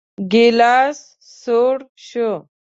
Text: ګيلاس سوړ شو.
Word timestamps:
ګيلاس 0.31 0.97
سوړ 1.41 1.75
شو. 2.07 2.29